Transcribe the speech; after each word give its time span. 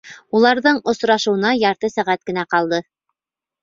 Уларҙың 0.39 0.79
осрашыуына 0.93 1.53
ярты 1.67 1.93
сәғәт 1.99 2.27
кенә 2.31 2.51
ҡалды! 2.57 2.85